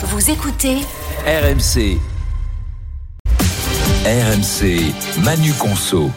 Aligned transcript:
Vous 0.00 0.30
écoutez 0.30 0.76
RMC. 1.26 1.98
RMC, 4.04 4.92
Manu 5.24 5.52
Conso. 5.54 6.12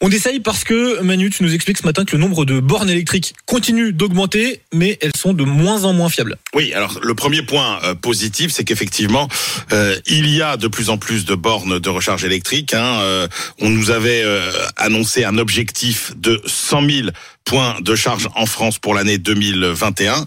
On 0.00 0.08
essaye 0.08 0.38
parce 0.38 0.62
que 0.62 1.00
Manu, 1.00 1.30
tu 1.30 1.42
nous 1.42 1.52
expliques 1.52 1.78
ce 1.78 1.82
matin 1.82 2.04
que 2.04 2.12
le 2.12 2.22
nombre 2.22 2.44
de 2.44 2.60
bornes 2.60 2.88
électriques 2.88 3.34
continue 3.44 3.92
d'augmenter, 3.92 4.60
mais 4.72 4.98
elles 5.02 5.16
sont 5.16 5.32
de 5.32 5.42
moins 5.42 5.82
en 5.82 5.94
moins 5.94 6.08
fiables. 6.08 6.36
Oui, 6.54 6.72
alors 6.74 7.00
le 7.02 7.14
premier 7.16 7.42
point 7.42 7.80
euh, 7.82 7.96
positif, 7.96 8.52
c'est 8.52 8.62
qu'effectivement, 8.62 9.28
euh, 9.72 9.98
il 10.06 10.28
y 10.28 10.40
a 10.40 10.56
de 10.56 10.68
plus 10.68 10.88
en 10.88 10.96
plus 10.96 11.24
de 11.24 11.34
bornes 11.34 11.80
de 11.80 11.88
recharge 11.88 12.24
électrique. 12.24 12.72
Hein, 12.72 13.00
euh, 13.00 13.26
on 13.60 13.68
nous 13.68 13.90
avait 13.90 14.22
euh, 14.22 14.48
annoncé 14.76 15.24
un 15.24 15.38
objectif 15.38 16.12
de 16.16 16.40
100 16.46 16.88
000 16.88 17.08
points 17.44 17.74
de 17.80 17.96
charge 17.96 18.28
en 18.36 18.46
France 18.46 18.78
pour 18.78 18.94
l'année 18.94 19.18
2021. 19.18 20.24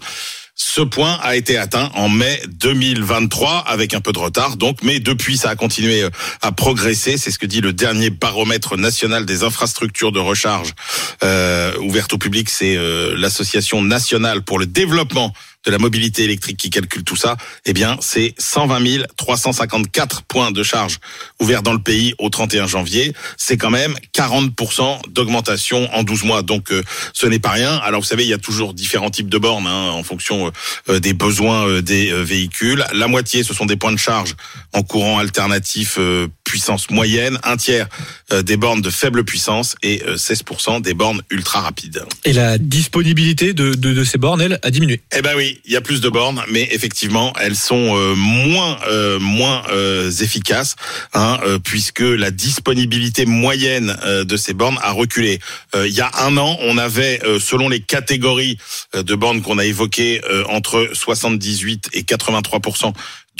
Ce 0.62 0.82
point 0.82 1.18
a 1.22 1.36
été 1.36 1.56
atteint 1.56 1.90
en 1.94 2.10
mai 2.10 2.38
2023 2.48 3.64
avec 3.66 3.94
un 3.94 4.02
peu 4.02 4.12
de 4.12 4.18
retard. 4.18 4.58
Donc 4.58 4.82
mais 4.82 5.00
depuis 5.00 5.38
ça 5.38 5.48
a 5.48 5.56
continué 5.56 6.02
euh, 6.02 6.10
à 6.42 6.52
progresser. 6.52 7.16
C'est 7.16 7.30
ce 7.30 7.38
que 7.38 7.46
dit 7.46 7.62
le 7.62 7.72
dernier 7.72 8.10
baromètre 8.10 8.76
national 8.76 9.24
des 9.24 9.42
infrastructures 9.42 10.12
de 10.12 10.20
recharge 10.20 10.74
euh, 11.24 11.72
au 11.78 12.18
public. 12.18 12.50
C'est 12.50 12.76
euh, 12.76 13.14
l'association 13.16 13.80
nationale 13.82 14.42
pour 14.42 14.58
le 14.58 14.66
développement 14.66 15.32
de 15.66 15.70
la 15.70 15.78
mobilité 15.78 16.24
électrique 16.24 16.56
qui 16.56 16.70
calcule 16.70 17.04
tout 17.04 17.16
ça, 17.16 17.36
eh 17.66 17.72
bien, 17.72 17.96
c'est 18.00 18.34
120 18.38 18.80
354 19.16 20.22
points 20.22 20.50
de 20.50 20.62
charge 20.62 20.98
ouverts 21.38 21.62
dans 21.62 21.72
le 21.72 21.80
pays 21.80 22.14
au 22.18 22.30
31 22.30 22.66
janvier. 22.66 23.12
C'est 23.36 23.56
quand 23.56 23.70
même 23.70 23.94
40% 24.14 25.10
d'augmentation 25.10 25.92
en 25.94 26.02
12 26.02 26.24
mois. 26.24 26.42
Donc, 26.42 26.72
euh, 26.72 26.82
ce 27.12 27.26
n'est 27.26 27.38
pas 27.38 27.50
rien. 27.50 27.76
Alors, 27.78 28.00
vous 28.00 28.06
savez, 28.06 28.24
il 28.24 28.30
y 28.30 28.34
a 28.34 28.38
toujours 28.38 28.74
différents 28.74 29.10
types 29.10 29.28
de 29.28 29.38
bornes 29.38 29.66
hein, 29.66 29.90
en 29.90 30.02
fonction 30.02 30.50
euh, 30.88 31.00
des 31.00 31.12
besoins 31.12 31.66
euh, 31.66 31.82
des 31.82 32.12
véhicules. 32.22 32.84
La 32.92 33.08
moitié, 33.08 33.42
ce 33.42 33.52
sont 33.52 33.66
des 33.66 33.76
points 33.76 33.92
de 33.92 33.98
charge 33.98 34.36
en 34.72 34.82
courant 34.82 35.18
alternatif 35.18 35.98
puissance 36.50 36.90
moyenne, 36.90 37.38
un 37.44 37.56
tiers 37.56 37.86
des 38.44 38.56
bornes 38.56 38.82
de 38.82 38.90
faible 38.90 39.22
puissance 39.24 39.76
et 39.82 40.02
16% 40.16 40.82
des 40.82 40.94
bornes 40.94 41.22
ultra 41.30 41.60
rapides. 41.60 42.04
Et 42.24 42.32
la 42.32 42.58
disponibilité 42.58 43.52
de, 43.52 43.74
de, 43.74 43.92
de 43.92 44.04
ces 44.04 44.18
bornes, 44.18 44.40
elle, 44.40 44.58
a 44.62 44.70
diminué. 44.70 45.00
Eh 45.16 45.22
ben 45.22 45.34
oui, 45.36 45.60
il 45.64 45.72
y 45.72 45.76
a 45.76 45.80
plus 45.80 46.00
de 46.00 46.08
bornes, 46.08 46.42
mais 46.50 46.68
effectivement, 46.72 47.32
elles 47.40 47.56
sont 47.56 47.96
euh, 47.96 48.14
moins 48.16 48.78
euh, 48.88 49.20
moins 49.20 49.62
euh, 49.70 50.10
efficaces, 50.10 50.74
hein, 51.14 51.38
puisque 51.62 52.00
la 52.00 52.32
disponibilité 52.32 53.26
moyenne 53.26 53.96
de 54.04 54.36
ces 54.36 54.54
bornes 54.54 54.78
a 54.82 54.90
reculé. 54.90 55.38
il 55.74 55.94
y 55.94 56.00
a 56.00 56.10
un 56.18 56.36
an, 56.36 56.56
on 56.62 56.78
avait, 56.78 57.20
selon 57.38 57.68
les 57.68 57.80
catégories 57.80 58.58
de 58.94 59.14
bornes 59.14 59.42
qu'on 59.42 59.58
a 59.58 59.64
évoquées, 59.64 60.20
entre 60.48 60.88
78 60.92 61.90
et 61.92 62.02
83 62.02 62.60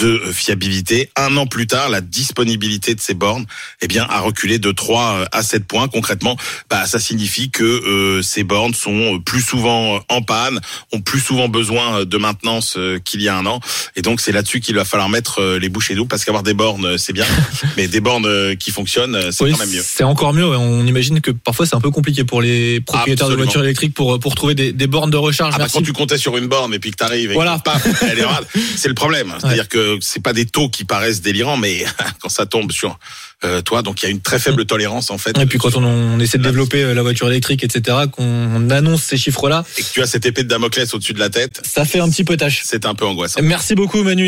de 0.00 0.20
fiabilité. 0.32 1.10
Un 1.16 1.36
an 1.36 1.46
plus 1.46 1.66
tard, 1.66 1.88
la 1.90 2.00
disponibilité 2.00 2.94
de 2.94 3.00
ces 3.00 3.14
bornes, 3.14 3.44
eh 3.82 3.86
bien, 3.86 4.06
a 4.08 4.20
reculé 4.20 4.58
de 4.58 4.72
3 4.72 5.26
à 5.30 5.42
7 5.42 5.64
points. 5.66 5.88
Concrètement, 5.88 6.36
bah, 6.70 6.86
ça 6.86 6.98
signifie 6.98 7.50
que 7.50 7.64
euh, 7.64 8.22
ces 8.22 8.42
bornes 8.42 8.74
sont 8.74 9.20
plus 9.20 9.42
souvent 9.42 10.00
en 10.08 10.22
panne, 10.22 10.60
ont 10.92 11.00
plus 11.00 11.20
souvent 11.20 11.48
besoin 11.48 12.04
de 12.04 12.18
maintenance 12.18 12.74
euh, 12.76 12.98
qu'il 12.98 13.20
y 13.20 13.28
a 13.28 13.36
un 13.36 13.46
an. 13.46 13.60
Et 13.96 14.02
donc, 14.02 14.20
c'est 14.20 14.32
là-dessus 14.32 14.60
qu'il 14.60 14.74
va 14.74 14.84
falloir 14.84 15.08
mettre 15.08 15.40
euh, 15.40 15.58
les 15.58 15.68
bouchées 15.68 15.94
doubles, 15.94 16.08
parce 16.08 16.24
qu'avoir 16.24 16.42
des 16.42 16.54
bornes, 16.54 16.96
c'est 16.96 17.12
bien, 17.12 17.26
mais 17.76 17.88
des 17.88 18.00
bornes 18.00 18.56
qui 18.56 18.70
fonctionnent, 18.70 19.30
c'est 19.30 19.50
quand 19.50 19.58
même 19.58 19.70
mieux. 19.70 19.84
C'est 19.84 20.04
encore 20.04 20.32
mieux. 20.32 20.46
On 20.46 20.86
imagine 20.86 21.20
que 21.20 21.30
parfois, 21.30 21.66
c'est 21.66 21.76
un 21.76 21.80
peu 21.80 21.90
compliqué 21.90 22.24
pour 22.24 22.40
les 22.40 22.80
propriétaires 22.80 23.28
de 23.28 23.36
voitures 23.36 23.62
électriques 23.62 23.94
pour 23.94 24.18
pour 24.18 24.34
trouver 24.34 24.54
des, 24.54 24.72
des 24.72 24.86
bornes 24.86 25.10
de 25.10 25.16
recharge. 25.16 25.54
Ah 25.56 25.58
bah, 25.58 25.66
quand 25.72 25.82
tu 25.82 25.92
comptais 25.92 26.18
sur 26.18 26.36
une 26.36 26.46
borne 26.46 26.74
et 26.74 26.78
puis 26.78 26.90
que 26.90 26.96
tu 26.96 27.04
arrives 27.04 27.30
et 27.30 27.34
voilà. 27.34 27.60
que, 27.64 28.06
elle 28.06 28.18
est 28.18 28.24
c'est 28.76 28.88
le 28.88 28.94
problème. 28.94 29.34
C'est-à-dire 29.40 29.68
que 29.68 29.89
c'est 30.00 30.22
pas 30.22 30.32
des 30.32 30.46
taux 30.46 30.68
qui 30.68 30.84
paraissent 30.84 31.20
délirants, 31.20 31.56
mais 31.56 31.84
quand 32.20 32.28
ça 32.28 32.46
tombe 32.46 32.72
sur 32.72 32.98
euh, 33.42 33.62
toi, 33.62 33.80
donc 33.82 34.02
il 34.02 34.04
y 34.04 34.08
a 34.08 34.10
une 34.10 34.20
très 34.20 34.38
faible 34.38 34.66
tolérance 34.66 35.10
en 35.10 35.16
fait. 35.16 35.38
Et 35.38 35.46
puis 35.46 35.58
quand 35.58 35.74
on, 35.74 35.84
on 35.84 36.20
essaie 36.20 36.36
de 36.36 36.42
développer 36.42 36.82
euh, 36.82 36.94
la 36.94 37.00
voiture 37.00 37.28
électrique, 37.28 37.64
etc., 37.64 37.96
qu'on 38.12 38.68
annonce 38.68 39.02
ces 39.02 39.16
chiffres-là, 39.16 39.64
et 39.78 39.82
que 39.82 39.88
tu 39.90 40.02
as 40.02 40.06
cette 40.06 40.26
épée 40.26 40.42
de 40.42 40.48
Damoclès 40.48 40.92
au-dessus 40.92 41.14
de 41.14 41.18
la 41.18 41.30
tête, 41.30 41.62
ça 41.66 41.84
fait 41.84 42.00
un 42.00 42.10
petit 42.10 42.24
peu 42.24 42.36
tâche. 42.36 42.60
C'est 42.64 42.84
un 42.84 42.94
peu 42.94 43.06
angoissant. 43.06 43.40
Merci 43.42 43.74
beaucoup 43.74 44.02
Manu. 44.02 44.18